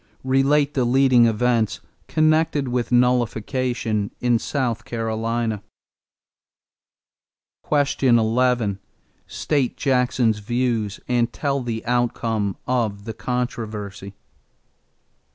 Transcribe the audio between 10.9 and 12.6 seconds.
and tell the outcome